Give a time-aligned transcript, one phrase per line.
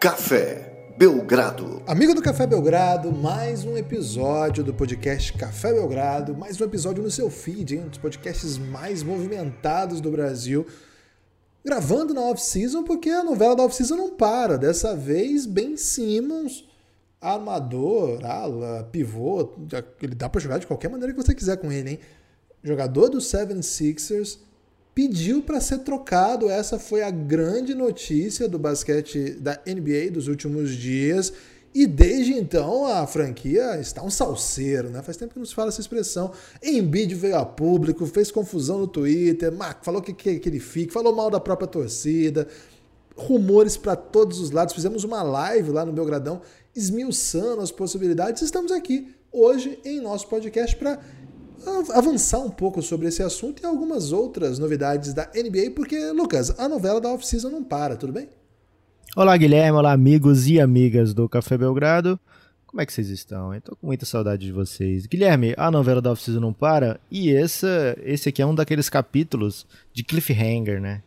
[0.00, 1.82] Café Belgrado.
[1.86, 7.10] Amigo do Café Belgrado, mais um episódio do podcast Café Belgrado, mais um episódio no
[7.10, 7.82] seu feed, hein?
[7.84, 10.66] um dos podcasts mais movimentados do Brasil.
[11.62, 14.56] Gravando na off-season, porque a novela da off-season não para.
[14.56, 16.66] Dessa vez, Ben Simmons,
[17.20, 19.52] armador, ala, pivô,
[20.00, 22.00] ele dá para jogar de qualquer maneira que você quiser com ele, hein?
[22.64, 24.38] Jogador do 76ers,
[24.94, 26.48] pediu para ser trocado.
[26.48, 31.32] Essa foi a grande notícia do basquete da NBA dos últimos dias.
[31.72, 35.02] E desde então a franquia está um salseiro, né?
[35.02, 36.32] Faz tempo que não se fala essa expressão.
[36.60, 41.14] Embiid veio a público, fez confusão no Twitter, falou que, que, que ele fique, falou
[41.14, 42.48] mal da própria torcida,
[43.16, 44.74] rumores para todos os lados.
[44.74, 46.42] Fizemos uma live lá no Belgradão
[46.74, 48.42] esmiuçando as possibilidades.
[48.42, 50.98] Estamos aqui hoje em nosso podcast para
[51.94, 56.68] avançar um pouco sobre esse assunto e algumas outras novidades da NBA, porque, Lucas, a
[56.68, 58.28] novela da off-season não para, tudo bem?
[59.16, 62.18] Olá, Guilherme, olá, amigos e amigas do Café Belgrado.
[62.66, 63.58] Como é que vocês estão?
[63.60, 65.06] Tô com muita saudade de vocês.
[65.06, 69.66] Guilherme, a novela da off-season não para e essa, esse aqui é um daqueles capítulos
[69.92, 71.02] de cliffhanger, né?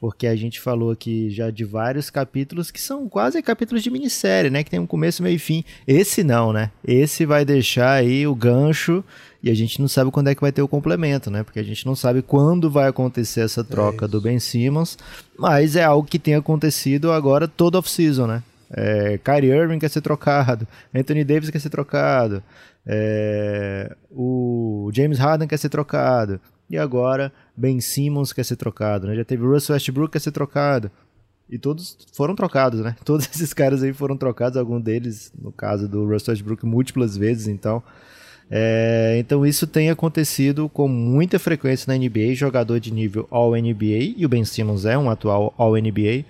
[0.00, 4.48] Porque a gente falou aqui já de vários capítulos que são quase capítulos de minissérie,
[4.48, 4.64] né?
[4.64, 5.62] Que tem um começo, meio e fim.
[5.86, 6.70] Esse não, né?
[6.82, 9.04] Esse vai deixar aí o gancho
[9.42, 11.42] e a gente não sabe quando é que vai ter o complemento, né?
[11.42, 14.96] Porque a gente não sabe quando vai acontecer essa troca é do Ben Simmons,
[15.38, 18.42] mas é algo que tem acontecido agora todo off-season, né?
[18.72, 22.40] É, Kyrie Irving quer ser trocado, Anthony Davis quer ser trocado,
[22.86, 26.40] é, o James Harden quer ser trocado,
[26.70, 29.16] e agora Ben Simmons quer ser trocado, né?
[29.16, 30.90] Já teve Russell Westbrook quer ser trocado.
[31.50, 32.94] E todos foram trocados, né?
[33.04, 37.48] Todos esses caras aí foram trocados, algum deles, no caso do Russell Westbrook, múltiplas vezes,
[37.48, 37.82] então...
[38.52, 44.26] É, então isso tem acontecido com muita frequência na NBA, jogador de nível All-NBA, e
[44.26, 46.24] o Ben Simmons é um atual All-NBA,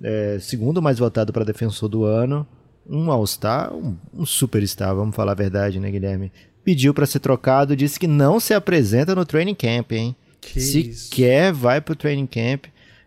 [0.00, 2.46] é, segundo mais votado para defensor do ano,
[2.88, 6.30] um All-Star, um, um Superstar, vamos falar a verdade, né, Guilherme?
[6.66, 10.16] Pediu para ser trocado, disse que não se apresenta no training camp, hein?
[10.40, 11.10] Que se isso.
[11.12, 12.64] quer, vai pro training camp.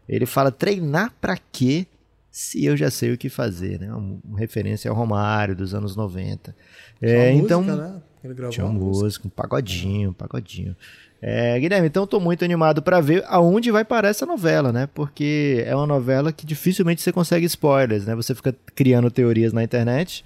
[0.07, 1.85] Ele fala treinar para quê?
[2.31, 3.93] Se eu já sei o que fazer, né?
[3.93, 6.55] Uma, referência ao Romário dos anos 90.
[7.01, 8.01] É, então, música, né?
[8.23, 10.73] Ele tinha uma música, música, um pagodinho, um pagodinho.
[11.21, 14.87] É, Guilherme, então estou muito animado para ver aonde vai parar essa novela, né?
[14.93, 18.15] Porque é uma novela que dificilmente você consegue spoilers, né?
[18.15, 20.23] Você fica criando teorias na internet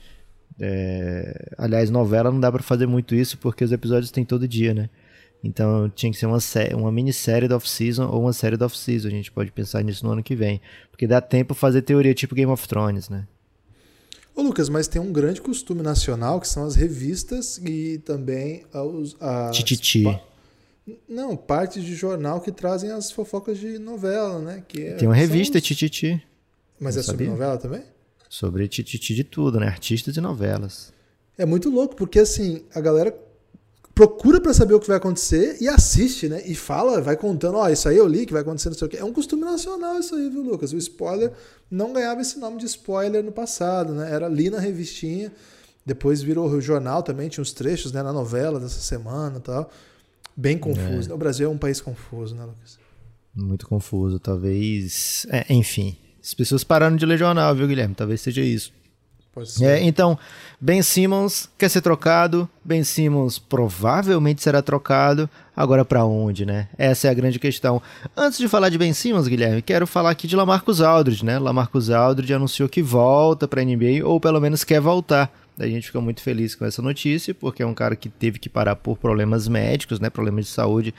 [0.59, 1.53] é...
[1.57, 4.89] Aliás, novela não dá para fazer muito isso porque os episódios tem todo dia, né?
[5.43, 6.37] Então tinha que ser uma,
[6.77, 9.09] uma minissérie da off-season ou uma série da off-season.
[9.09, 10.61] A gente pode pensar nisso no ano que vem.
[10.89, 13.27] Porque dá tempo fazer teoria tipo Game of Thrones, né?
[14.35, 19.15] Ô Lucas, mas tem um grande costume nacional que são as revistas e também os.
[19.19, 20.03] As, Tititi.
[20.03, 20.21] Pa...
[21.07, 24.63] Não, partes de jornal que trazem as fofocas de novela, né?
[24.67, 25.63] Que é, tem uma revista os...
[25.63, 26.21] Tititi.
[26.79, 27.83] Mas Não é sobre novela também?
[28.33, 29.67] Sobre tititi de tudo, né?
[29.67, 30.91] Artistas e novelas.
[31.37, 33.15] É muito louco, porque assim, a galera
[33.93, 36.41] procura para saber o que vai acontecer e assiste, né?
[36.47, 38.87] E fala, vai contando, ó, oh, isso aí eu li que vai acontecer, não sei
[38.87, 38.97] o quê.
[38.97, 40.73] É um costume nacional isso aí, viu, Lucas?
[40.73, 41.31] O spoiler
[41.69, 44.11] não ganhava esse nome de spoiler no passado, né?
[44.11, 45.31] Era ali na revistinha,
[45.85, 49.69] depois virou o jornal também, tinha uns trechos, né, na novela dessa semana e tal.
[50.35, 51.11] Bem confuso.
[51.11, 51.13] É.
[51.13, 52.79] O Brasil é um país confuso, né, Lucas?
[53.35, 55.27] Muito confuso, talvez.
[55.29, 57.93] É, enfim, as pessoas pararam de ler jornal, viu, Guilherme?
[57.93, 58.71] Talvez seja isso.
[59.61, 60.17] É, então,
[60.61, 62.47] Ben Simmons quer ser trocado.
[62.63, 65.27] Ben Simmons provavelmente será trocado.
[65.55, 66.69] Agora para onde, né?
[66.77, 67.81] Essa é a grande questão.
[68.15, 71.39] Antes de falar de Ben Simmons, Guilherme, quero falar aqui de Lamarcus Aldridge, né?
[71.39, 75.31] Lamarcus Aldridge anunciou que volta para a NBA ou pelo menos quer voltar.
[75.59, 78.49] A gente fica muito feliz com essa notícia, porque é um cara que teve que
[78.49, 80.09] parar por problemas médicos, né?
[80.09, 80.93] Problemas de saúde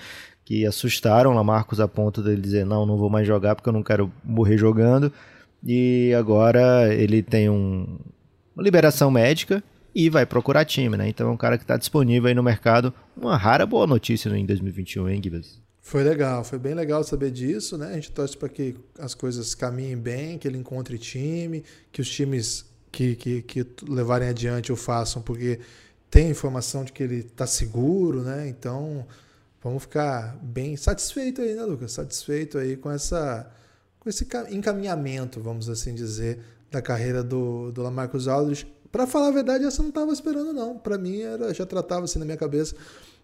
[0.44, 3.82] que assustaram Lamarcus a ponto dele dizer: Não, não vou mais jogar porque eu não
[3.82, 5.12] quero morrer jogando.
[5.65, 7.99] E agora ele tem um,
[8.55, 11.09] uma liberação médica e vai procurar time, né?
[11.09, 12.93] Então é um cara que está disponível aí no mercado.
[13.17, 15.62] Uma rara boa notícia em 2021, hein, Gibas?
[15.81, 17.88] Foi legal, foi bem legal saber disso, né?
[17.88, 21.62] A gente torce para que as coisas caminhem bem, que ele encontre time,
[21.93, 25.61] que os times que, que, que levarem adiante o façam, porque
[26.11, 28.49] tem informação de que ele está seguro, né?
[28.49, 29.06] Então
[29.64, 31.93] vamos ficar bem satisfeito aí, né, Lucas?
[31.93, 33.50] Satisfeito aí com essa
[33.99, 36.38] com esse encaminhamento, vamos assim dizer,
[36.70, 38.66] da carreira do, do Lamarcus Aldridge.
[38.93, 40.76] Para falar a verdade, essa eu não estava esperando não.
[40.76, 42.76] Para mim era já tratava assim na minha cabeça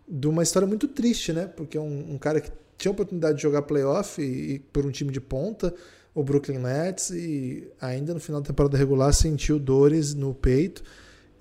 [0.08, 1.46] de uma história muito triste, né?
[1.46, 4.90] Porque um, um cara que tinha a oportunidade de jogar playoff e, e por um
[4.90, 5.74] time de ponta,
[6.14, 10.82] o Brooklyn Nets, e ainda no final da temporada regular sentiu dores no peito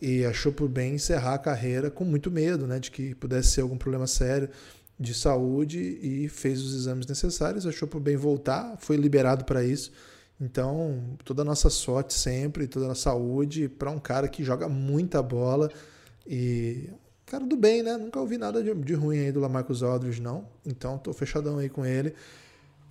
[0.01, 3.61] e achou por bem encerrar a carreira com muito medo, né, de que pudesse ser
[3.61, 4.49] algum problema sério
[4.99, 9.91] de saúde e fez os exames necessários, achou por bem voltar, foi liberado para isso
[10.41, 14.67] Então, toda a nossa sorte sempre, toda a nossa saúde para um cara que joga
[14.67, 15.69] muita bola
[16.27, 16.89] e
[17.25, 17.95] cara do bem, né?
[17.95, 20.45] Nunca ouvi nada de, de ruim aí do Lamarcus Aldridge, não.
[20.65, 22.13] Então, tô fechadão aí com ele.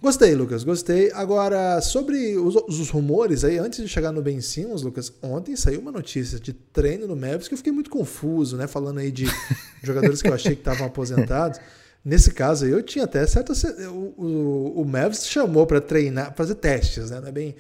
[0.00, 1.10] Gostei, Lucas, gostei.
[1.10, 5.80] Agora, sobre os, os, rumores aí, antes de chegar no Ben Simmons, Lucas, ontem saiu
[5.80, 8.68] uma notícia de treino no Mavericks que eu fiquei muito confuso, né?
[8.68, 9.26] Falando aí de
[9.82, 11.58] jogadores que eu achei que estavam aposentados.
[12.04, 13.52] Nesse caso eu tinha até certa.
[13.88, 17.20] O, o, o Mavis chamou para treinar, fazer testes, né?
[17.20, 17.54] Não é bem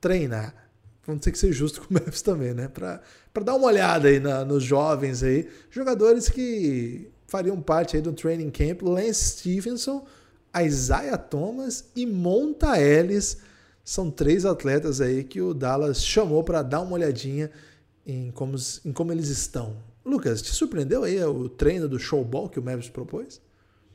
[0.00, 0.54] treinar.
[1.06, 2.68] Vamos ter que ser justo com o Mavis também, né?
[2.68, 3.00] Para
[3.44, 5.48] dar uma olhada aí na, nos jovens aí.
[5.70, 8.82] Jogadores que fariam parte aí do training camp.
[8.82, 10.06] Lance Stevenson,
[10.64, 13.38] Isaiah Thomas e Monta Ellis.
[13.84, 17.50] São três atletas aí que o Dallas chamou para dar uma olhadinha
[18.06, 19.76] em como, em como eles estão.
[20.04, 23.40] Lucas, te surpreendeu aí o treino do showball que o Mavis propôs?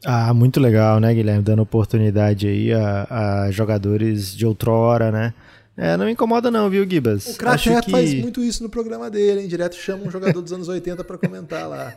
[0.05, 1.44] Ah, muito legal, né, Guilherme?
[1.44, 5.33] Dando oportunidade aí a, a jogadores de outrora, né?
[5.75, 7.27] É, não me incomoda não, viu, Gibas?
[7.27, 7.91] O Crash que...
[7.91, 9.47] faz muito isso no programa dele, hein?
[9.47, 11.94] Direto chama um jogador dos anos 80 para comentar lá.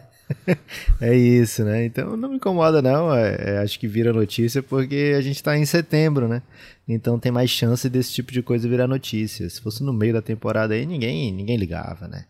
[1.01, 1.87] é isso, né?
[1.87, 5.57] Então não me incomoda não, é, é, acho que vira notícia porque a gente está
[5.57, 6.43] em setembro, né?
[6.87, 9.49] Então tem mais chance desse tipo de coisa virar notícia.
[9.49, 12.27] Se fosse no meio da temporada aí, ninguém, ninguém ligava, né?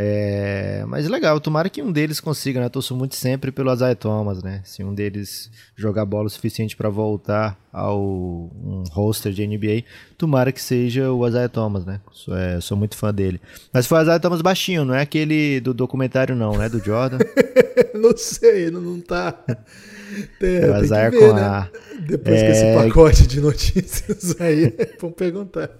[0.00, 2.66] É, mas legal, tomara que um deles consiga, né?
[2.66, 4.60] Eu torço muito sempre pelo Isaiah Thomas, né?
[4.62, 9.82] Se um deles jogar bola o suficiente para voltar ao um roster de NBA,
[10.16, 12.00] tomara que seja o Isaiah Thomas, né?
[12.12, 13.40] Sou, é, sou muito fã dele.
[13.72, 16.68] Mas foi o Isaiah Thomas baixinho, não é aquele do documentário não, né?
[16.68, 17.18] Do Jordan.
[17.92, 19.36] não sei, não, não tá...
[20.40, 21.42] É, o Isaiah ver, com né?
[21.42, 21.68] a...
[22.06, 22.44] Depois é...
[22.44, 25.70] que esse pacote de notícias aí, vamos perguntar.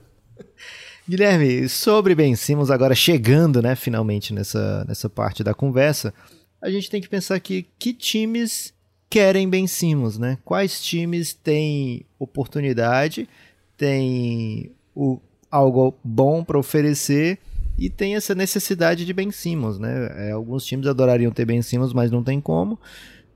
[1.09, 6.13] Guilherme, sobre Ben Simmons, agora chegando, né, finalmente nessa, nessa parte da conversa,
[6.61, 8.75] a gente tem que pensar aqui que times
[9.09, 10.37] querem Ben Simmons, né?
[10.45, 13.27] Quais times têm oportunidade,
[13.75, 15.19] têm o,
[15.51, 17.39] algo bom para oferecer
[17.79, 20.29] e tem essa necessidade de Ben Simmons, né?
[20.29, 22.79] É, alguns times adorariam ter Ben Simmons, mas não tem como.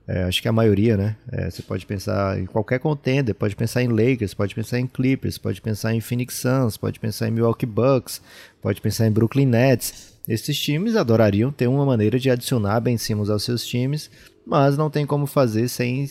[0.07, 1.17] É, acho que a maioria, né?
[1.31, 5.39] É, você pode pensar em qualquer contender, pode pensar em Lakers, pode pensar em Clippers,
[5.39, 8.21] pode pensar em Phoenix Suns, pode pensar em Milwaukee Bucks,
[8.61, 10.13] pode pensar em Brooklyn Nets.
[10.27, 14.11] Esses times adorariam ter uma maneira de adicionar Ben Simmons aos seus times,
[14.47, 16.09] mas não tem como fazer sem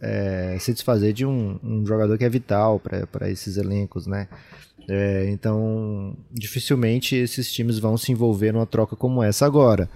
[0.00, 4.28] é, se desfazer de um, um, jogador que é vital para esses elencos, né?
[4.88, 9.88] É, então, dificilmente esses times vão se envolver numa troca como essa agora.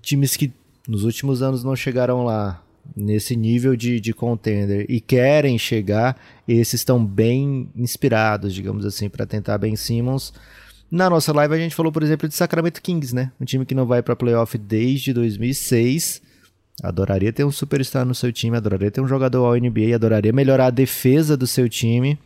[0.00, 0.52] Times que
[0.88, 2.60] nos últimos anos não chegaram lá,
[2.96, 9.26] nesse nível de, de contender e querem chegar, esses estão bem inspirados, digamos assim, para
[9.26, 10.32] tentar Ben Simmons.
[10.90, 13.32] Na nossa live a gente falou, por exemplo, de Sacramento Kings, né?
[13.40, 16.20] Um time que não vai para playoff desde 2006.
[16.82, 20.66] Adoraria ter um superstar no seu time, adoraria ter um jogador ao NBA, adoraria melhorar
[20.66, 22.18] a defesa do seu time.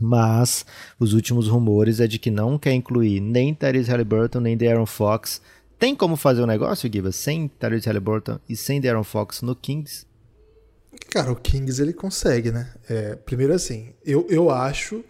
[0.00, 0.64] Mas
[0.98, 5.42] os últimos rumores é de que não quer incluir nem Tyrese Halliburton, nem De'Aaron Fox
[5.78, 10.06] tem como fazer um negócio, Giba, sem Tyrese Halliburton e sem Darren Fox no Kings?
[11.10, 12.72] Cara, o Kings ele consegue, né?
[12.88, 15.04] É, primeiro assim, eu, eu acho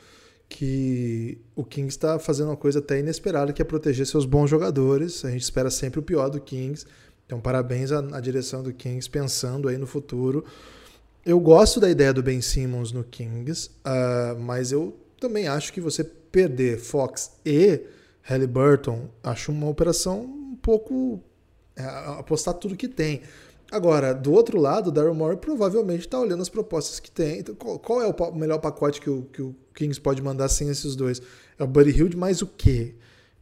[0.49, 5.25] que o Kings está fazendo uma coisa até inesperada, que é proteger seus bons jogadores.
[5.25, 6.85] A gente espera sempre o pior do Kings.
[7.27, 10.45] Então, parabéns à, à direção do Kings pensando aí no futuro.
[11.25, 15.81] Eu gosto da ideia do Ben Simmons no Kings, uh, mas eu também acho que
[15.81, 17.81] você perder Fox e
[18.23, 20.38] Halliburton, acho uma operação
[20.69, 21.19] pouco
[21.75, 21.83] é,
[22.19, 23.23] apostar tudo que tem.
[23.71, 27.39] Agora, do outro lado, o Daryl Morey provavelmente está olhando as propostas que tem.
[27.39, 30.69] Então, qual, qual, é o melhor pacote que o, que o Kings pode mandar sem
[30.69, 31.23] esses dois?
[31.59, 32.95] É o Buddy Hield mais o quê?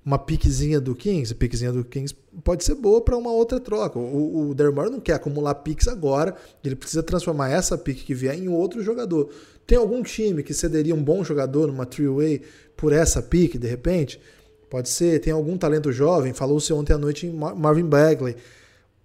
[0.05, 1.33] Uma piquezinha do Kings?
[1.33, 2.15] A piquezinha do Kings
[2.45, 3.99] pode ser boa para uma outra troca.
[3.99, 8.15] O, o Daryl Morey não quer acumular piques agora, ele precisa transformar essa pique que
[8.15, 9.33] vier em outro jogador.
[9.67, 12.43] Tem algum time que cederia um bom jogador numa three-way
[12.77, 14.21] por essa pique, de repente?
[14.69, 18.37] Pode ser, tem algum talento jovem, falou-se ontem à noite em Marvin Bagley.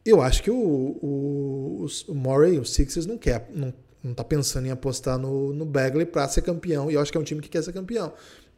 [0.03, 3.72] Eu acho que o, o, o Murray, o Sixers, não quer, não,
[4.03, 7.18] não tá pensando em apostar no, no Bagley para ser campeão, e eu acho que
[7.18, 8.12] é um time que quer ser campeão.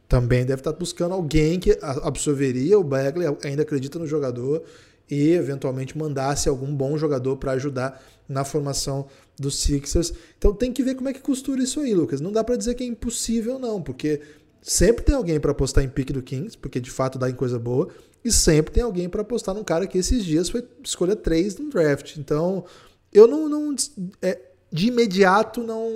[0.08, 4.62] Também deve estar tá buscando alguém que absorveria o Bagley, ainda acredita no jogador
[5.10, 9.06] e eventualmente mandasse algum bom jogador para ajudar na formação
[9.38, 10.12] dos Sixers.
[10.38, 12.20] Então tem que ver como é que costura isso aí, Lucas.
[12.20, 14.20] Não dá para dizer que é impossível não, porque
[14.66, 17.58] Sempre tem alguém para apostar em pique do Kings, porque de fato dá em coisa
[17.58, 17.88] boa.
[18.24, 21.68] E sempre tem alguém para apostar num cara que esses dias foi escolha 3 no
[21.68, 22.16] draft.
[22.16, 22.64] Então,
[23.12, 23.46] eu não.
[23.46, 23.76] não
[24.22, 24.40] é,
[24.72, 25.92] de imediato não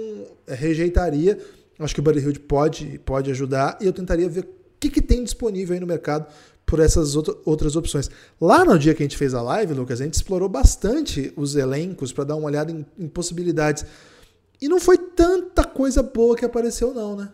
[0.46, 1.38] rejeitaria.
[1.78, 3.78] Acho que o Buddy Hield pode, pode ajudar.
[3.80, 4.48] E eu tentaria ver o
[4.78, 6.26] que, que tem disponível aí no mercado
[6.66, 8.10] por essas outras opções.
[8.38, 11.56] Lá no dia que a gente fez a live, Lucas, a gente explorou bastante os
[11.56, 13.86] elencos para dar uma olhada em, em possibilidades.
[14.60, 17.30] E não foi tanta coisa boa que apareceu, não, né?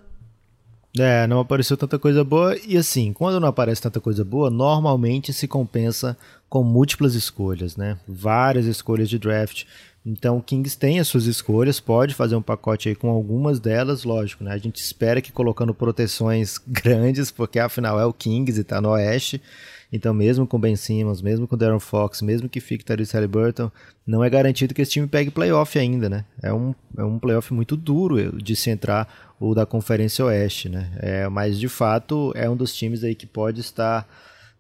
[0.96, 2.56] É, não apareceu tanta coisa boa.
[2.66, 6.16] E assim, quando não aparece tanta coisa boa, normalmente se compensa
[6.48, 7.98] com múltiplas escolhas, né?
[8.06, 9.64] Várias escolhas de draft.
[10.06, 14.04] Então o Kings tem as suas escolhas, pode fazer um pacote aí com algumas delas,
[14.04, 14.52] lógico, né?
[14.52, 18.90] A gente espera que colocando proteções grandes, porque afinal é o Kings e tá no
[18.90, 19.42] Oeste.
[19.96, 23.70] Então, mesmo com Ben Simmons, mesmo com Darren Fox, mesmo que fique Tyrese Halliburton,
[24.04, 26.24] não é garantido que esse time pegue playoff ainda, né?
[26.42, 30.90] É um, é um playoff muito duro de se entrar o da Conferência Oeste, né?
[30.96, 34.04] É, mas, de fato, é um dos times aí que pode estar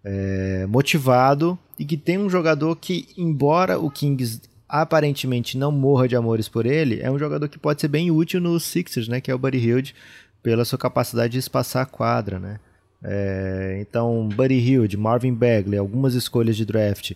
[0.04, 6.14] é, motivado e que tem um jogador que, embora o Kings aparentemente não morra de
[6.14, 9.20] amores por ele, é um jogador que pode ser bem útil nos Sixers, né?
[9.20, 9.96] Que é o Buddy Hield,
[10.44, 12.60] pela sua capacidade de espaçar a quadra, né?
[13.04, 17.12] É, então, Buddy Hield, Marvin Bagley, algumas escolhas de draft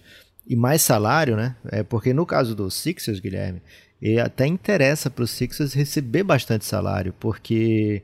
[0.47, 1.57] e mais salário, né?
[1.71, 3.62] É porque no caso dos Sixers, Guilherme,
[4.00, 8.02] e até interessa para os Sixers receber bastante salário, porque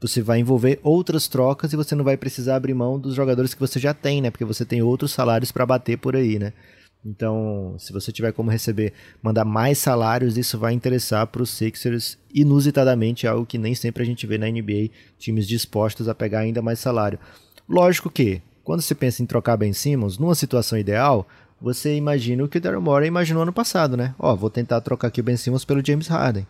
[0.00, 3.60] você vai envolver outras trocas e você não vai precisar abrir mão dos jogadores que
[3.60, 4.30] você já tem, né?
[4.30, 6.52] Porque você tem outros salários para bater por aí, né?
[7.04, 12.16] Então, se você tiver como receber, mandar mais salários, isso vai interessar para os Sixers
[12.32, 16.62] inusitadamente, algo que nem sempre a gente vê na NBA, times dispostos a pegar ainda
[16.62, 17.18] mais salário.
[17.68, 21.26] Lógico que, quando se pensa em trocar Ben Simmons, numa situação ideal,
[21.60, 24.14] você imagina o que o Daryl Morey imaginou ano passado, né?
[24.18, 26.46] Ó, vou tentar trocar aqui o Ben Simmons pelo James Harden.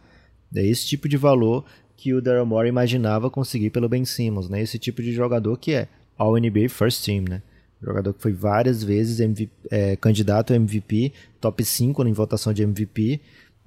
[0.54, 1.64] É esse tipo de valor
[1.96, 4.60] que o Daryl Morey imaginava conseguir pelo Ben Simmons, né?
[4.60, 7.42] Esse tipo de jogador que é All NBA First Team, né?
[7.82, 12.62] Jogador que foi várias vezes MVP, é, candidato a MVP, top 5 em votação de
[12.62, 13.20] MVP.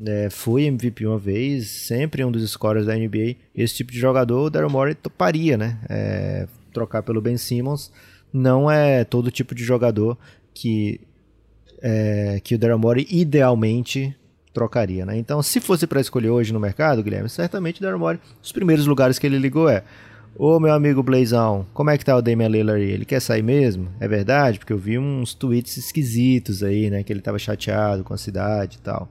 [0.06, 3.36] É, foi MVP uma vez, sempre um dos scorers da NBA.
[3.54, 5.80] Esse tipo de jogador o Daryl Morey toparia, né?
[5.90, 7.92] É, trocar pelo Ben Simmons.
[8.32, 10.18] Não é todo tipo de jogador
[10.54, 11.00] que,
[11.82, 14.16] é, que o Daryl Morey idealmente
[14.54, 15.18] trocaria, né?
[15.18, 18.86] Então, se fosse para escolher hoje no mercado, Guilherme, certamente o Daryl Morey, os primeiros
[18.86, 19.84] lugares que ele ligou é
[20.38, 22.92] Ô meu amigo Blazão, como é que tá o Damian Lillard aí?
[22.92, 23.88] Ele quer sair mesmo?
[24.02, 24.60] É verdade?
[24.60, 27.04] Porque eu vi uns tweets esquisitos aí, né?
[27.04, 29.08] Que ele tava chateado com a cidade e tal.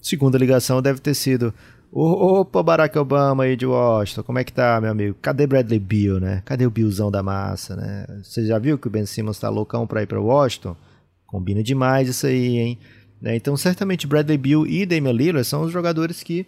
[0.00, 1.52] Segunda ligação deve ter sido.
[1.92, 5.14] Opa, Barack Obama aí de Washington, como é que tá, meu amigo?
[5.20, 6.40] Cadê Bradley Bill, né?
[6.46, 8.06] Cadê o Billzão da massa, né?
[8.22, 10.74] Você já viu que o Ben Simmons tá loucão pra ir pra Washington?
[11.26, 12.78] Combina demais isso aí, hein?
[13.20, 13.36] Né?
[13.36, 16.46] Então, certamente Bradley Bill e Damian Lillard são os jogadores que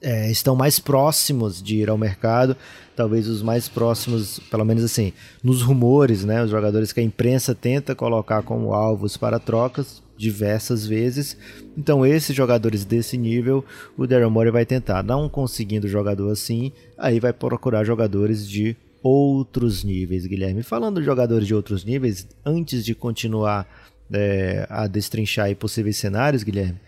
[0.00, 2.56] é, estão mais próximos de ir ao mercado,
[2.94, 5.12] talvez os mais próximos, pelo menos assim,
[5.42, 10.86] nos rumores, né, os jogadores que a imprensa tenta colocar como alvos para trocas diversas
[10.86, 11.36] vezes.
[11.76, 13.64] Então, esses jogadores desse nível,
[13.96, 15.02] o Daryl Morey vai tentar.
[15.02, 20.62] Não conseguindo jogador assim, aí vai procurar jogadores de outros níveis, Guilherme.
[20.62, 23.68] Falando de jogadores de outros níveis, antes de continuar
[24.10, 26.80] é, a destrinchar possíveis cenários, Guilherme,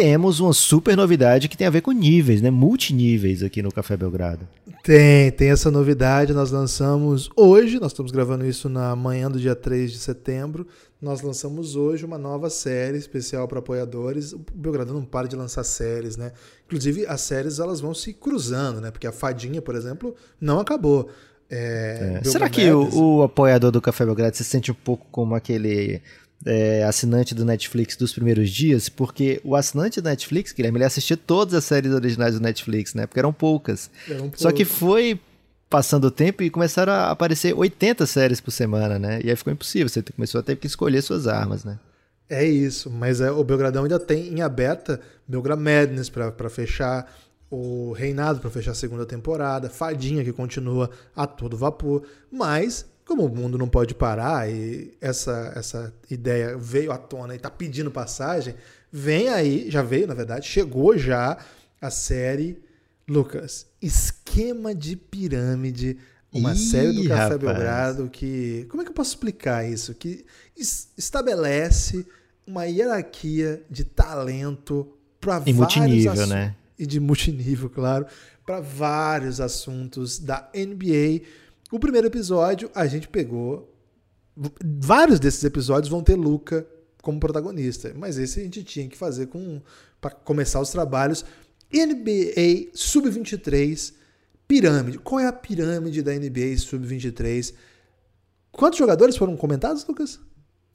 [0.00, 2.50] temos uma super novidade que tem a ver com níveis, né?
[2.50, 4.48] Multiníveis aqui no Café Belgrado.
[4.82, 6.32] Tem, tem essa novidade.
[6.32, 10.66] Nós lançamos hoje, nós estamos gravando isso na manhã do dia 3 de setembro.
[11.02, 14.32] Nós lançamos hoje uma nova série especial para apoiadores.
[14.32, 16.32] O Belgrado não para de lançar séries, né?
[16.64, 18.90] Inclusive, as séries elas vão se cruzando, né?
[18.90, 21.10] Porque a Fadinha, por exemplo, não acabou.
[21.50, 22.24] É, é.
[22.24, 26.00] Será que o, o, apoiador do Café Belgrado se sente um pouco como aquele
[26.44, 31.16] é, assinante do Netflix dos primeiros dias, porque o assinante do Netflix, Guilherme, ele assistia
[31.16, 33.06] todas as séries originais do Netflix, né?
[33.06, 33.90] Porque eram poucas.
[34.08, 35.20] Eram Só que foi
[35.68, 39.20] passando o tempo e começaram a aparecer 80 séries por semana, né?
[39.22, 41.78] E aí ficou impossível, você começou a ter que escolher suas armas, né?
[42.28, 47.12] É isso, mas é, o Belgradão ainda tem em aberta Belgrad Madness para fechar,
[47.50, 53.26] o Reinado para fechar a segunda temporada, Fadinha que continua a todo vapor, mas como
[53.26, 57.90] o mundo não pode parar e essa, essa ideia veio à tona e está pedindo
[57.90, 58.54] passagem,
[58.92, 61.36] vem aí, já veio na verdade, chegou já
[61.80, 62.62] a série
[63.08, 65.98] Lucas, Esquema de Pirâmide,
[66.32, 67.40] uma Ih, série do Café rapaz.
[67.40, 68.64] Belgrado que.
[68.70, 69.92] Como é que eu posso explicar isso?
[69.92, 70.24] Que
[70.96, 72.06] estabelece
[72.46, 74.86] uma hierarquia de talento
[75.20, 76.54] para vários multinível, né?
[76.78, 78.06] E de multinível, claro,
[78.46, 81.22] para vários assuntos da NBA
[81.70, 83.74] o primeiro episódio, a gente pegou.
[84.64, 86.66] Vários desses episódios vão ter Luca
[87.02, 89.60] como protagonista, mas esse a gente tinha que fazer com
[90.00, 91.24] para começar os trabalhos.
[91.72, 93.94] NBA Sub-23
[94.48, 94.98] pirâmide.
[94.98, 97.54] Qual é a pirâmide da NBA Sub-23?
[98.50, 100.18] Quantos jogadores foram comentados, Lucas?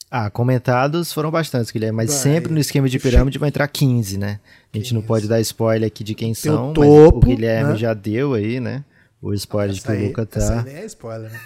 [0.09, 2.17] Ah, comentados foram bastantes, Guilherme, mas vai.
[2.17, 4.39] sempre no esquema de pirâmide vai entrar 15, né?
[4.71, 4.93] A gente 15.
[4.93, 7.77] não pode dar spoiler aqui de quem Tem são, o topo, mas o Guilherme né?
[7.77, 8.85] já deu aí, né?
[9.25, 10.39] O spoiler de que o Luca tá.
[10.39, 11.39] Essa aí nem é spoiler, né?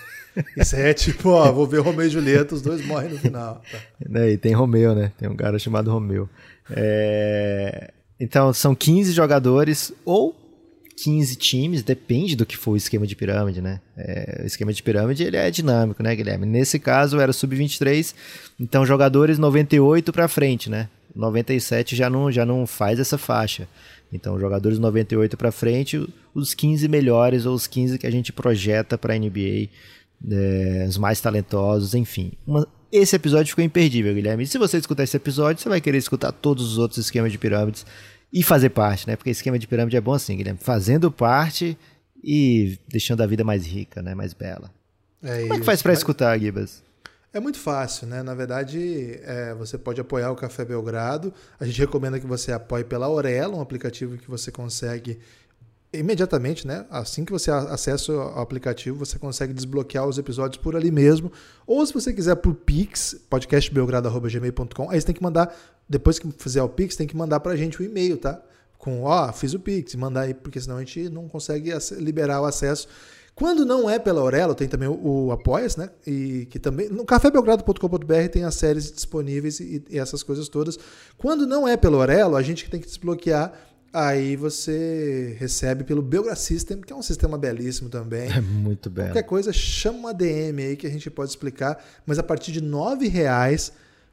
[0.58, 3.62] Isso aí é tipo, ó, vou ver Romeu e Julieta, os dois morrem no final.
[3.72, 4.28] Tá.
[4.28, 5.14] E tem Romeu, né?
[5.18, 6.30] Tem um cara chamado Romeu.
[6.70, 7.92] É...
[8.20, 10.36] Então, são 15 jogadores, ou
[11.02, 13.80] 15 times, depende do que for o esquema de pirâmide, né?
[13.98, 16.46] É, o esquema de pirâmide ele é dinâmico, né, Guilherme?
[16.46, 18.14] Nesse caso era sub-23,
[18.60, 20.90] então jogadores 98 para frente, né?
[21.20, 23.68] 97 já não, já não faz essa faixa.
[24.12, 28.98] Então, jogadores 98 para frente, os 15 melhores ou os 15 que a gente projeta
[28.98, 29.70] para a NBA,
[30.32, 32.32] é, os mais talentosos, enfim.
[32.48, 34.44] Uma, esse episódio ficou imperdível, Guilherme.
[34.44, 37.38] E se você escutar esse episódio, você vai querer escutar todos os outros esquemas de
[37.38, 37.86] pirâmides
[38.34, 39.16] e fazer parte, né?
[39.16, 40.60] Porque esquema de pirâmide é bom assim, Guilherme.
[40.62, 41.78] Fazendo parte
[42.24, 44.16] e deixando a vida mais rica, né?
[44.16, 44.72] Mais bela.
[45.22, 46.82] É Como é que faz para escutar, Gibas?
[47.32, 48.24] É muito fácil, né?
[48.24, 51.32] Na verdade, é, você pode apoiar o Café Belgrado.
[51.60, 55.20] A gente recomenda que você apoie pela Aurela, um aplicativo que você consegue
[55.94, 56.86] imediatamente, né?
[56.90, 61.32] Assim que você acessa o aplicativo, você consegue desbloquear os episódios por ali mesmo.
[61.68, 65.56] Ou se você quiser por Pix, podcastbelgrado.gmail.com, aí você tem que mandar,
[65.88, 68.42] depois que fizer o Pix, tem que mandar pra gente o um e-mail, tá?
[68.80, 72.46] Com, ó, fiz o Pix, mandar aí, porque senão a gente não consegue liberar o
[72.46, 72.88] acesso.
[73.40, 75.90] Quando não é pela Aurelo, tem também o, o Apoia-se, né?
[76.06, 76.90] E que também.
[76.90, 80.78] No cafébelgrado.com.br tem as séries disponíveis e, e, essas coisas todas.
[81.18, 83.54] Quando não é pela Aurelo, a gente tem que desbloquear
[83.92, 88.30] Aí você recebe pelo Belgra System, que é um sistema belíssimo também.
[88.40, 89.10] É muito belo.
[89.10, 91.84] Qualquer coisa, chama uma DM aí que a gente pode explicar.
[92.06, 93.72] Mas a partir de R$ reais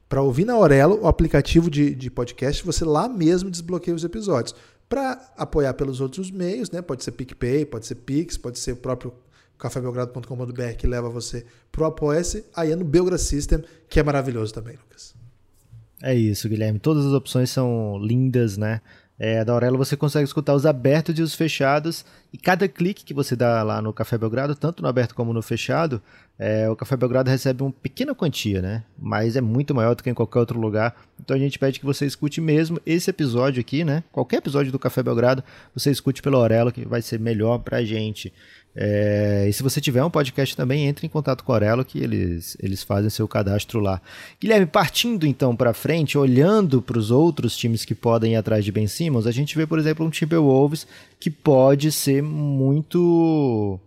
[0.08, 4.54] para ouvir na Aurelo, o aplicativo de, de podcast, você lá mesmo desbloqueia os episódios.
[4.88, 6.80] Para apoiar pelos outros meios, né?
[6.80, 9.12] Pode ser PicPay, pode ser Pix, pode ser o próprio
[9.58, 12.44] cafébelgrado.com.br que leva você pro Apoia-se.
[12.54, 15.14] Aí é no Belgra System, que é maravilhoso também, Lucas.
[16.02, 16.78] É isso, Guilherme.
[16.78, 18.80] Todas as opções são lindas, né?
[19.18, 23.14] É, da Aurelo você consegue escutar os abertos e os fechados, e cada clique que
[23.14, 26.02] você dá lá no Café Belgrado, tanto no aberto como no fechado,
[26.38, 28.84] é, o Café Belgrado recebe uma pequena quantia, né?
[28.98, 30.94] Mas é muito maior do que em qualquer outro lugar.
[31.18, 34.04] Então a gente pede que você escute mesmo esse episódio aqui, né?
[34.12, 35.42] Qualquer episódio do Café Belgrado,
[35.74, 38.32] você escute pelo Aurelo, que vai ser melhor pra gente.
[38.78, 41.98] É, e se você tiver um podcast também, entre em contato com a Aurelo que
[41.98, 44.02] eles, eles fazem seu cadastro lá.
[44.38, 48.70] Guilherme, partindo então para frente, olhando para os outros times que podem ir atrás de
[48.70, 50.86] Ben Simmons, a gente vê, por exemplo, um Timberwolves
[51.18, 53.80] que pode ser muito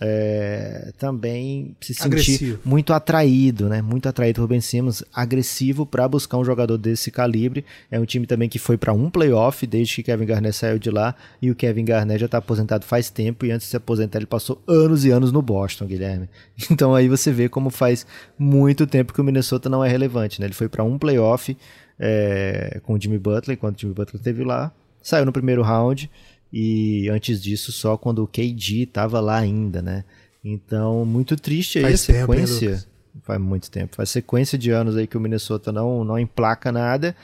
[0.00, 2.60] é, também se sentir agressivo.
[2.64, 3.82] muito atraído, né?
[3.82, 7.64] Muito atraído por Ben Simmons, agressivo para buscar um jogador desse calibre.
[7.90, 10.90] É um time também que foi para um playoff desde que Kevin Garnett saiu de
[10.90, 14.18] lá e o Kevin Garnett já está aposentado faz tempo e antes de se aposentar
[14.18, 16.28] ele passou anos e anos no Boston, Guilherme.
[16.70, 18.06] Então aí você vê como faz
[18.38, 20.46] muito tempo que o Minnesota não é relevante, né?
[20.46, 21.56] Ele foi para um playoff
[21.98, 24.70] é, com o Jimmy Butler, enquanto o Jimmy Butler esteve lá,
[25.02, 26.08] saiu no primeiro round
[26.52, 30.04] e antes disso só quando o KD estava lá ainda, né?
[30.44, 32.70] Então, muito triste aí Faz a sequência.
[32.70, 32.88] Tempo,
[33.22, 33.96] Faz muito tempo.
[33.96, 37.14] Faz sequência de anos aí que o Minnesota não, não emplaca nada.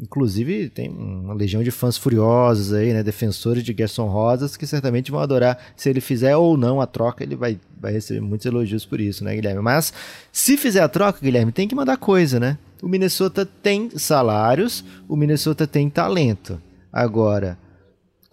[0.00, 3.02] Inclusive, tem uma legião de fãs furiosos aí, né?
[3.02, 5.58] Defensores de Gerson Rosas, que certamente vão adorar.
[5.76, 9.22] Se ele fizer ou não a troca, ele vai, vai receber muitos elogios por isso,
[9.22, 9.60] né, Guilherme?
[9.60, 9.92] Mas,
[10.32, 12.58] se fizer a troca, Guilherme, tem que mandar coisa, né?
[12.82, 16.60] O Minnesota tem salários, o Minnesota tem talento.
[16.92, 17.56] Agora,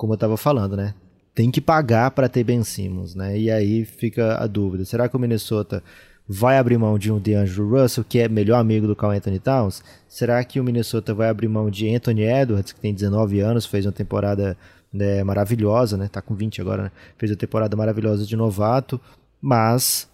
[0.02, 0.96] como eu estava falando, né?
[1.36, 3.38] Tem que pagar para ter Ben Simmons, né?
[3.38, 5.84] E aí fica a dúvida: será que o Minnesota
[6.28, 9.84] vai abrir mão de um DeAngelo Russell, que é melhor amigo do Carl Anthony Towns?
[10.10, 13.86] Será que o Minnesota vai abrir mão de Anthony Edwards, que tem 19 anos, fez
[13.86, 14.58] uma temporada
[14.92, 16.10] né, maravilhosa, né?
[16.12, 16.92] Tá com 20 agora, né?
[17.16, 19.00] Fez uma temporada maravilhosa de novato,
[19.40, 20.10] mas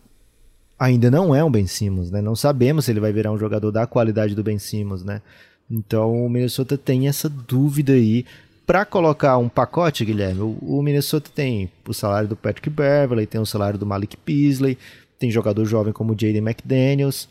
[0.78, 2.22] ainda não é um Ben Simmons, né?
[2.22, 5.22] Não sabemos se ele vai virar um jogador da qualidade do Ben Simmons, né?
[5.72, 8.26] Então o Minnesota tem essa dúvida aí
[8.68, 13.40] para colocar um pacote, Guilherme, o, o, Minnesota tem o salário do Patrick Beverley, tem
[13.40, 14.78] o salário do Malik Beasley,
[15.18, 17.30] tem jogador jovem como Jaden McDaniels,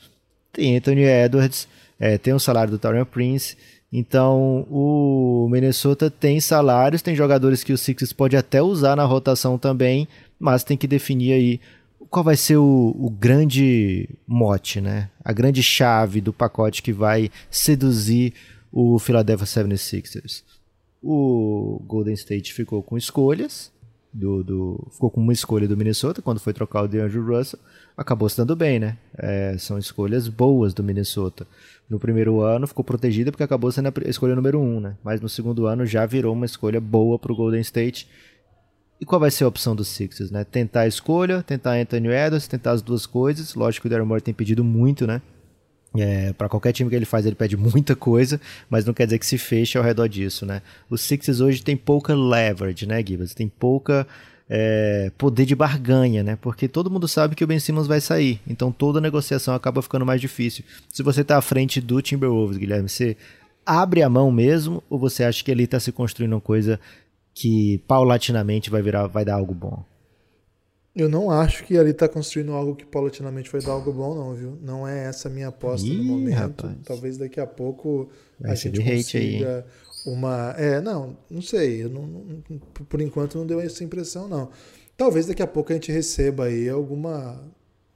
[0.51, 1.69] tem Anthony Edwards,
[2.01, 3.55] é, tem o salário do Taurean Prince.
[3.93, 9.59] Então, o Minnesota tem salários, tem jogadores que o Sixers pode até usar na rotação
[9.59, 10.09] também,
[10.41, 11.61] mas tem que definir aí
[12.09, 15.11] qual vai ser o, o, grande mote, né?
[15.23, 18.33] A grande chave do pacote que vai seduzir
[18.73, 20.43] o Philadelphia 76ers.
[21.03, 23.73] O Golden State ficou com escolhas,
[24.17, 27.59] do, do, ficou com uma escolha do Minnesota quando foi trocar o DeAndre Russell,
[27.97, 28.97] acabou se dando bem, né?
[29.17, 31.47] É, são escolhas boas do Minnesota.
[31.89, 34.97] No primeiro ano ficou protegida porque acabou sendo a escolha número um, né?
[35.05, 38.09] Mas no segundo ano já virou uma escolha boa para o Golden State.
[38.99, 40.43] E qual vai ser a opção dos Sixers, né?
[40.45, 43.55] Tentar a escolha, tentar Anthony Edwards, tentar as duas coisas.
[43.55, 45.21] Lógico que o Daryl tem pedido muito, né?
[46.01, 49.19] É, para qualquer time que ele faz, ele pede muita coisa, mas não quer dizer
[49.19, 50.63] que se feche ao redor disso, né?
[50.89, 53.35] Os Sixers hoje tem pouca leverage, né, Gibbs?
[53.35, 54.07] Tem pouca
[54.49, 56.37] é, poder de barganha, né?
[56.41, 60.07] Porque todo mundo sabe que o Ben Simmons vai sair, então toda negociação acaba ficando
[60.07, 60.65] mais difícil.
[60.89, 63.17] Se você está à frente do Timberwolves, Guilherme, você
[63.65, 66.79] abre a mão mesmo ou você acha que ele está se construindo uma coisa
[67.35, 69.85] que paulatinamente vai virar, vai dar algo bom?
[70.97, 74.35] Eu não acho que ali tá construindo algo que paulatinamente vai dar algo bom, não,
[74.35, 74.59] viu?
[74.63, 76.35] Não é essa a minha aposta Ih, no momento.
[76.65, 76.77] rapaz.
[76.87, 78.09] Talvez daqui a pouco
[78.41, 79.67] Vai a gente hate aí, consiga
[80.07, 80.55] uma.
[80.57, 81.85] É, não, não sei.
[81.85, 84.49] Eu não, não- por enquanto não deu essa impressão, não.
[84.97, 87.45] Talvez daqui a pouco a gente receba aí alguma.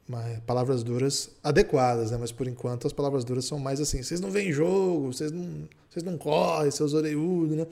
[0.06, 2.18] uma- palavras duras adequadas, né?
[2.20, 5.66] Mas por enquanto as palavras duras são mais assim: vocês não veem jogo, vocês não,
[5.88, 7.66] vocês não correm, seus orelhudos, né?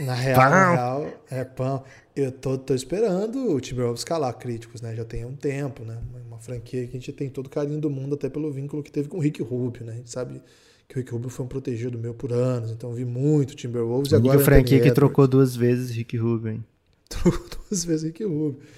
[0.00, 1.82] Na real, na real, é pão.
[2.16, 4.94] Eu tô, tô esperando o Timberwolves calar críticos, né?
[4.94, 6.00] Já tem um tempo, né?
[6.26, 8.92] Uma- franquia que a gente tem todo o carinho do mundo, até pelo vínculo que
[8.92, 9.92] teve com o Rick Rubio, né?
[9.92, 10.42] A gente sabe
[10.86, 14.12] que o Rick Rubio foi um protegido meu por anos, então eu vi muito Timberwolves
[14.12, 16.62] e A agora única o franquia que trocou duas vezes Rick Rubin.
[17.08, 18.58] Trocou duas vezes Rick Rubio.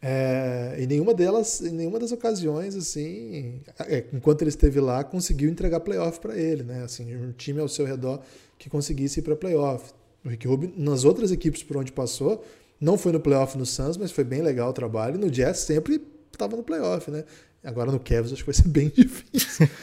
[0.00, 5.50] É, em nenhuma delas, em nenhuma das ocasiões, assim, é, enquanto ele esteve lá, conseguiu
[5.50, 6.82] entregar playoff para ele, né?
[6.82, 8.22] Assim, um time ao seu redor
[8.58, 9.92] que conseguisse ir para playoff.
[10.24, 12.42] O Rick Rubio, nas outras equipes por onde passou,
[12.80, 15.18] não foi no playoff no Suns, mas foi bem legal o trabalho.
[15.18, 17.24] No Jazz sempre estava no playoff, né?
[17.64, 19.68] Agora no Cavs acho que vai ser bem difícil.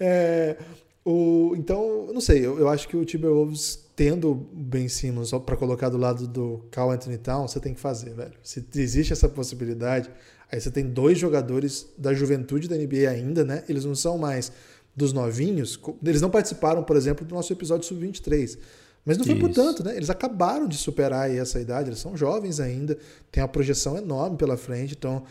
[0.00, 0.56] É,
[1.04, 5.88] o, então, não sei, eu, eu acho que o Timberwolves tendo Ben Simmons para colocar
[5.88, 8.34] do lado do Carl Anthony Towns, você tem que fazer, velho.
[8.42, 10.08] Se existe essa possibilidade,
[10.52, 13.64] aí você tem dois jogadores da juventude da NBA ainda, né?
[13.68, 14.52] Eles não são mais
[14.94, 18.58] dos novinhos, eles não participaram, por exemplo, do nosso episódio sub-23.
[19.04, 19.60] Mas não foi por Isso.
[19.62, 19.96] tanto, né?
[19.96, 22.96] Eles acabaram de superar aí essa idade, eles são jovens ainda,
[23.32, 25.22] tem uma projeção enorme pela frente, então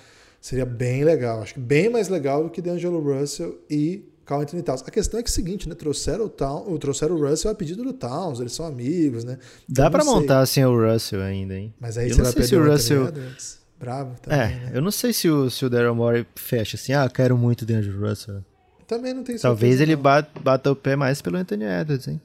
[0.42, 1.42] seria bem legal.
[1.44, 4.84] Acho que bem mais legal do que D'Angelo Russell e Carl Anthony Towns.
[4.86, 5.76] A questão é que é o seguinte, né?
[5.76, 9.38] Trouxeram o, Town, trouxeram o Russell a pedido do Towns, eles são amigos, né?
[9.70, 10.12] Dá Então, sei.
[10.14, 11.74] montar sem o Russell ainda, hein?
[11.80, 13.58] Mas aí Eu você vai perder se o Russell- Edwards.
[13.80, 14.72] Bravo também, É, né?
[14.74, 18.10] eu não sei se o, se o Daryl Morey fecha assim, ah, quero muito D'Angelo
[18.10, 18.44] Russell.
[18.88, 19.44] Também não tem certeza.
[19.44, 20.02] Talvez ele não.
[20.02, 22.20] bata, bata o pé mais pelo Anthony Edwards, hein?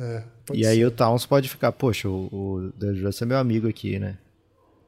[0.00, 0.86] É, E aí ser.
[0.86, 2.72] o Towns pode ficar, poxa, o, o
[3.20, 4.16] é meu amigo aqui, né?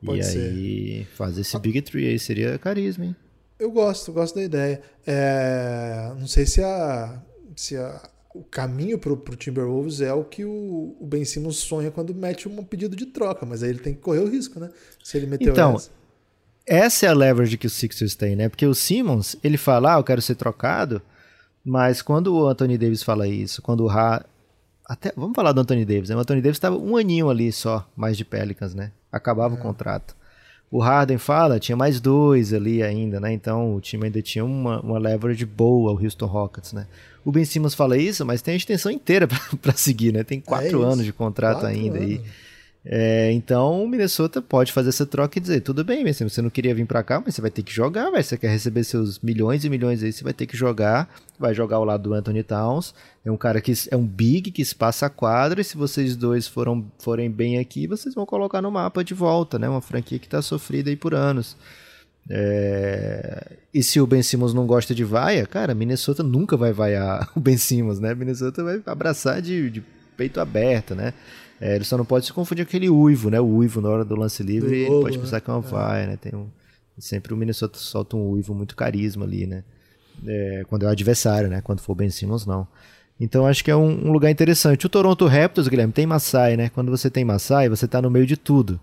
[0.04, 0.38] Pode e ser.
[0.38, 3.16] aí fazer esse Big Three aí seria carisma, hein?
[3.58, 4.82] Eu gosto, gosto da ideia.
[5.06, 7.22] É, não sei se, a,
[7.54, 8.02] se a,
[8.34, 12.48] o caminho pro, pro Timberwolves é o que o, o Ben Simmons sonha quando mete
[12.48, 14.70] um pedido de troca, mas aí ele tem que correr o risco, né?
[15.04, 15.90] Se ele meteu Então, essa.
[16.66, 18.48] Essa é a leverage que o Sixers tem, né?
[18.48, 21.02] Porque o Simmons, ele fala, ah, eu quero ser trocado,
[21.64, 24.24] mas quando o Anthony Davis fala isso, quando o Ra...
[24.92, 26.16] Até, vamos falar do Anthony Davis, né?
[26.16, 28.92] O Anthony Davis estava um aninho ali só, mais de Pelicans, né?
[29.10, 30.14] Acabava o contrato.
[30.70, 33.32] O Harden fala, tinha mais dois ali ainda, né?
[33.32, 36.86] Então o time ainda tinha uma, uma leverage boa, o Houston Rockets, né?
[37.24, 39.26] O Ben Simmons fala isso, mas tem a extensão inteira
[39.62, 40.24] pra seguir, né?
[40.24, 40.82] Tem quatro isso.
[40.82, 42.20] anos de contrato Quatro ainda aí.
[42.84, 46.50] É, então o Minnesota pode fazer essa troca e dizer, tudo bem, mesmo, você não
[46.50, 48.24] queria vir pra cá, mas você vai ter que jogar, velho.
[48.24, 51.08] Você quer receber seus milhões e milhões aí, você vai ter que jogar.
[51.38, 52.94] Vai jogar ao lado do Anthony Towns.
[53.24, 56.48] É um cara que é um big que espaça a quadra, e se vocês dois
[56.48, 59.68] foram, forem bem aqui, vocês vão colocar no mapa de volta, né?
[59.68, 61.56] Uma franquia que tá sofrida aí por anos.
[62.28, 67.30] É, E se o Ben Simmons não gosta de vaia, cara, Minnesota nunca vai vaiar
[67.34, 68.14] o Ben Simmons, né?
[68.14, 69.84] Minnesota vai abraçar de, de
[70.16, 71.12] peito aberto, né?
[71.60, 73.40] É, ele só não pode se confundir com aquele uivo, né?
[73.40, 75.22] O uivo na hora do lance livre, Do pode né?
[75.22, 76.16] pensar que é uma vaia, né?
[76.16, 76.48] Tem um,
[76.98, 79.62] sempre o Minnesota solta um uivo muito carisma ali, né?
[80.26, 81.60] É, quando é o adversário, né?
[81.60, 82.66] Quando for Ben Simmons, não.
[83.20, 84.86] Então acho que é um, um lugar interessante.
[84.86, 86.68] O Toronto Raptors, Guilherme, tem Masai, né?
[86.68, 88.80] Quando você tem Masai, você tá no meio de tudo.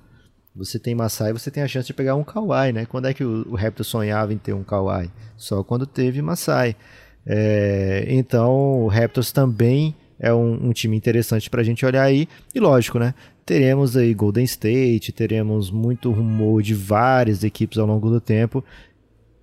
[0.55, 2.85] Você tem Masai, você tem a chance de pegar um Kawhi, né?
[2.85, 5.11] Quando é que o, o Raptors sonhava em ter um Kawhi?
[5.35, 6.75] Só quando teve Masai.
[7.25, 12.27] É, então o Raptors também é um, um time interessante pra gente olhar aí.
[12.53, 13.13] E lógico, né?
[13.45, 18.63] Teremos aí Golden State, teremos muito rumor de várias equipes ao longo do tempo.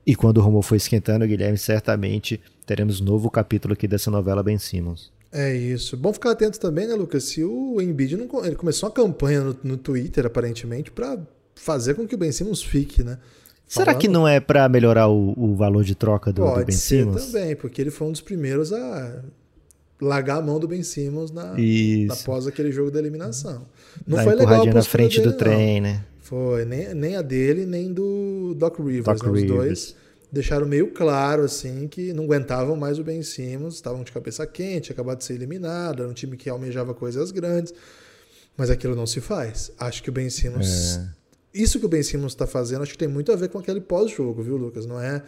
[0.06, 4.58] E quando o rumor for esquentando, Guilherme, certamente teremos novo capítulo aqui dessa novela Ben
[4.58, 5.10] Simmons.
[5.32, 5.96] É isso.
[5.96, 7.24] Bom ficar atento também, né, Lucas?
[7.24, 11.18] Se o Embiid não, ele começou uma campanha no, no Twitter, aparentemente, pra
[11.56, 13.18] fazer com que o Ben Simmons fique, né?
[13.66, 16.76] Será que não é pra melhorar o, o valor de troca do, do Pode Ben
[16.76, 17.26] ser Simmons?
[17.26, 19.24] também, porque ele foi um dos primeiros a
[20.00, 21.54] largar a mão do Ben Simmons na,
[22.10, 23.66] após aquele jogo da eliminação.
[24.06, 25.38] Não Dá foi legal a na frente do dele, não.
[25.38, 26.04] trem, né?
[26.20, 29.04] Foi, nem, nem a dele, nem do Doc Rivers.
[29.04, 29.30] Doc né?
[29.32, 29.56] Os Rivers.
[29.56, 29.96] dois
[30.30, 34.92] deixaram meio claro, assim, que não aguentavam mais o Ben Simmons, estavam de cabeça quente,
[34.92, 37.72] acabado de ser eliminado, era um time que almejava coisas grandes,
[38.56, 39.72] mas aquilo não se faz.
[39.78, 40.98] Acho que o Ben Simmons...
[40.98, 41.16] É.
[41.54, 43.80] Isso que o Ben Simmons está fazendo, acho que tem muito a ver com aquele
[43.80, 44.84] pós-jogo, viu, Lucas?
[44.84, 45.22] Não é...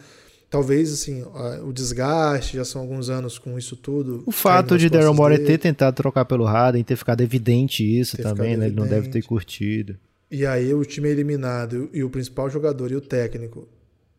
[0.49, 1.23] Talvez, assim,
[1.63, 4.23] o desgaste, já são alguns anos com isso tudo.
[4.25, 8.57] O fato de Daryl Morey ter tentado trocar pelo Harden, ter ficado evidente isso também,
[8.57, 8.65] né?
[8.65, 9.27] Ele não deve ter evidente.
[9.27, 9.95] curtido.
[10.31, 13.67] E aí o time é eliminado e o principal jogador e o técnico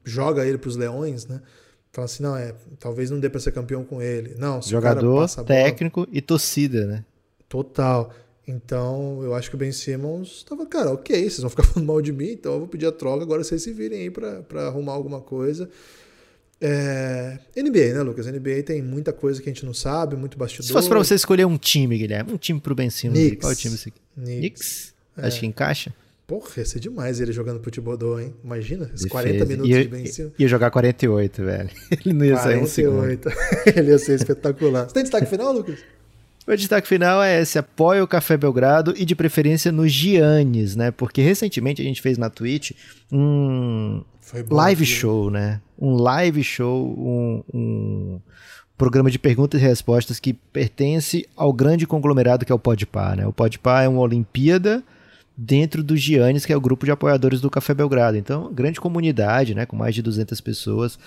[0.04, 1.40] joga ele para os leões, né?
[1.92, 4.36] Fala assim, não, é, talvez não dê para ser campeão com ele.
[4.38, 7.04] Não, se o cara Jogador, a bola- técnico e torcida, né?
[7.48, 8.14] total.
[8.46, 12.00] Então, eu acho que o Ben Simmons tava, cara, ok, vocês vão ficar falando mal
[12.00, 14.92] de mim, então eu vou pedir a troca, agora vocês se virem aí pra arrumar
[14.92, 15.68] alguma coisa.
[16.60, 17.38] É...
[17.56, 18.26] NBA, né, Lucas?
[18.26, 20.66] NBA tem muita coisa que a gente não sabe, muito bastidor.
[20.66, 23.40] Se fosse pra você escolher um time, Guilherme, um time pro Ben Simmons, Knicks.
[23.40, 24.00] qual é o time você aqui?
[24.14, 24.40] Knicks.
[24.40, 24.94] Knicks?
[25.16, 25.94] Acho que encaixa.
[26.26, 28.32] Porra, ia ser demais ele jogando pro Thibodeau, hein?
[28.44, 29.10] Imagina, esses Defesa.
[29.10, 30.32] 40 minutos ia, de Ben Simmons.
[30.38, 31.70] Ia jogar 48, velho.
[31.90, 33.18] Ele não ia sair um segundo.
[33.18, 33.38] 48.
[33.76, 34.84] ele ia ser espetacular.
[34.84, 35.80] Você tem destaque final, Lucas?
[36.46, 40.92] O destaque final é esse: apoia o Café Belgrado e de preferência no Giannis, né?
[40.92, 42.72] Porque recentemente a gente fez na Twitch
[43.10, 44.02] um
[44.46, 44.98] bom live aquilo.
[44.98, 45.60] show, né?
[45.78, 48.20] Um live show, um, um
[48.76, 53.26] programa de perguntas e respostas que pertence ao grande conglomerado que é o Podpah, né?
[53.26, 54.82] O Podpah é uma Olimpíada
[55.36, 58.16] dentro do Giannis, que é o grupo de apoiadores do Café Belgrado.
[58.16, 59.66] Então, grande comunidade, né?
[59.66, 60.98] Com mais de 200 pessoas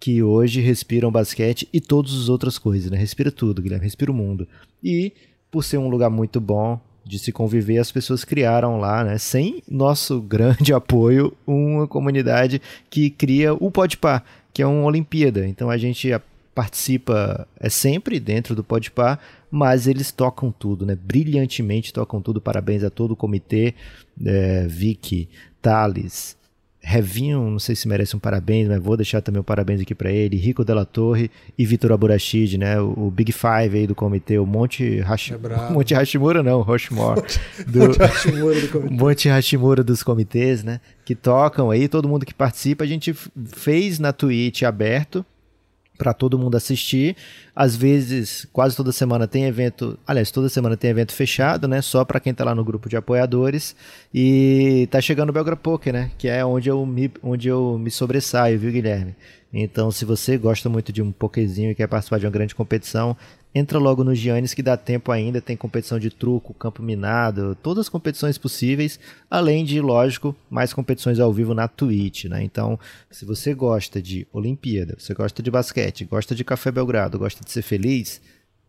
[0.00, 2.96] que hoje respiram basquete e todas as outras coisas, né?
[2.96, 4.46] Respira tudo, Guilherme, respira o mundo.
[4.82, 5.12] E
[5.50, 9.62] por ser um lugar muito bom de se conviver, as pessoas criaram lá, né, sem
[9.68, 15.46] nosso grande apoio, uma comunidade que cria o Podpah, que é uma Olimpíada.
[15.46, 16.08] Então a gente
[16.54, 19.18] participa é sempre dentro do Podpah,
[19.50, 20.96] mas eles tocam tudo, né?
[21.00, 22.40] Brilhantemente tocam tudo.
[22.40, 23.74] Parabéns a todo o comitê,
[24.24, 25.28] é, Vicky,
[25.62, 26.36] Thales,
[26.90, 30.10] Revinho, não sei se merece um parabéns, mas vou deixar também um parabéns aqui para
[30.10, 32.80] ele, Rico Della Torre e Vitor Aburachid, né?
[32.80, 35.34] O, o Big Five aí do comitê, o Monte Hashi...
[35.34, 35.70] É.
[35.70, 37.20] Monte Hashimura não, Roshmore.
[37.66, 37.80] do...
[37.80, 38.94] Monte Hashimura do comitê.
[38.96, 40.80] Monte Hashimura dos comitês, né?
[41.04, 45.26] Que tocam aí, todo mundo que participa, a gente fez na Twitch aberto
[45.98, 47.16] para todo mundo assistir.
[47.54, 51.82] Às vezes, quase toda semana tem evento, aliás, toda semana tem evento fechado, né?
[51.82, 53.74] Só para quem tá lá no grupo de apoiadores.
[54.14, 56.10] E tá chegando o Belgra Poker, né?
[56.16, 59.16] Que é onde eu me, onde eu me sobressaio, viu, Guilherme?
[59.52, 63.16] Então, se você gosta muito de um pokerzinho e quer participar de uma grande competição,
[63.54, 67.86] entra logo no Giannis que dá tempo ainda, tem competição de truco, campo minado, todas
[67.86, 72.42] as competições possíveis, além de, lógico, mais competições ao vivo na Twitch, né?
[72.42, 72.78] Então,
[73.10, 77.50] se você gosta de Olimpíada, você gosta de basquete, gosta de Café Belgrado, gosta de
[77.50, 78.20] ser feliz,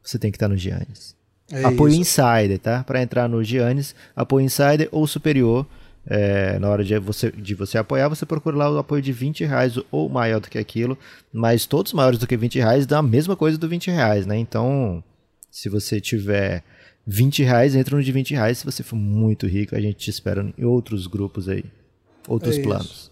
[0.02, 1.14] você tem que estar no Giannis.
[1.52, 2.02] É apoio isso.
[2.02, 2.84] Insider, tá?
[2.84, 5.66] Para entrar no Giannis, apoio Insider ou superior.
[6.06, 9.46] É, na hora de você, de você apoiar, você procura lá o apoio de 20
[9.46, 10.98] reais ou maior do que aquilo,
[11.32, 14.38] mas todos maiores do que 20 reais dá a mesma coisa do 20 reais, né?
[14.38, 15.04] Então,
[15.52, 16.64] se você tiver
[17.06, 18.60] 20 reais, entra no de 20 reais.
[18.60, 21.66] Se você for muito rico, a gente te espera em outros grupos aí,
[22.28, 23.09] outros É planos.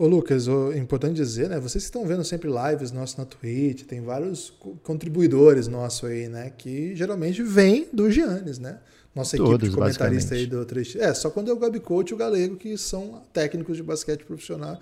[0.00, 1.60] Ô Lucas, ô, é importante dizer, né?
[1.60, 6.26] Vocês que estão vendo sempre lives nossos na Twitch, tem vários co- contribuidores nossos aí,
[6.26, 6.50] né?
[6.56, 8.78] Que geralmente vêm do Giannis, né?
[9.14, 12.12] Nossa equipe Todos, de comentarista aí do 3 É, só quando é o Gabi Coach
[12.12, 14.80] e o Galego, que são técnicos de basquete profissional,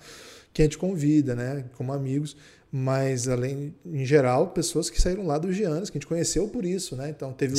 [0.53, 1.65] que a gente convida, né?
[1.75, 2.37] Como amigos.
[2.71, 6.63] Mas, além, em geral, pessoas que saíram lá do Giannis, que a gente conheceu por
[6.63, 7.09] isso, né?
[7.09, 7.57] Então, teve o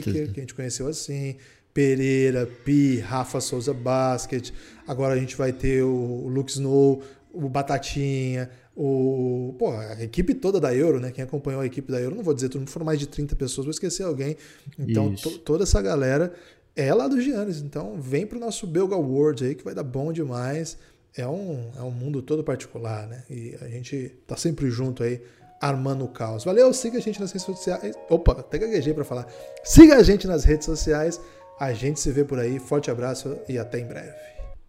[0.00, 0.32] Hitmaker, né?
[0.32, 1.36] que a gente conheceu assim,
[1.74, 4.50] Pereira, Pi, Rafa Souza Basket.
[4.86, 7.02] Agora a gente vai ter o Luke Snow,
[7.32, 9.54] o Batatinha, o.
[9.58, 11.10] Pô, a equipe toda da Euro, né?
[11.10, 13.64] Quem acompanhou a equipe da Euro, não vou dizer tudo, foram mais de 30 pessoas,
[13.66, 14.36] vou esquecer alguém.
[14.78, 16.32] Então, to- toda essa galera
[16.74, 17.60] é lá do Giannis.
[17.60, 20.76] Então, vem pro nosso Belga Awards aí, que vai dar bom demais.
[21.16, 23.24] É um, é um mundo todo particular, né?
[23.28, 25.20] E a gente tá sempre junto aí,
[25.60, 26.44] armando o caos.
[26.44, 27.94] Valeu, siga a gente nas redes sociais.
[28.08, 29.26] Opa, até gaguejei pra falar.
[29.64, 31.20] Siga a gente nas redes sociais.
[31.60, 32.58] A gente se vê por aí.
[32.58, 34.14] Forte abraço e até em breve.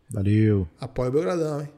[0.10, 0.67] Valeu!
[0.77, 1.69] Apoia o Belgradão, hein?